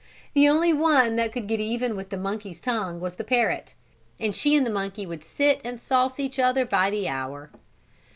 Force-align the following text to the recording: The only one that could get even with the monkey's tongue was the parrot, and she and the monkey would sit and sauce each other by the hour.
The 0.33 0.49
only 0.49 0.73
one 0.73 1.15
that 1.17 1.31
could 1.31 1.45
get 1.45 1.59
even 1.59 1.95
with 1.95 2.09
the 2.09 2.17
monkey's 2.17 2.59
tongue 2.59 2.99
was 2.99 3.13
the 3.13 3.23
parrot, 3.23 3.75
and 4.19 4.33
she 4.33 4.55
and 4.55 4.65
the 4.65 4.71
monkey 4.73 5.05
would 5.05 5.23
sit 5.23 5.61
and 5.63 5.79
sauce 5.79 6.19
each 6.19 6.39
other 6.39 6.65
by 6.65 6.89
the 6.89 7.07
hour. 7.07 7.51